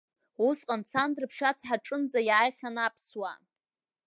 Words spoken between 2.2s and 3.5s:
иааихьан аԥсуаа.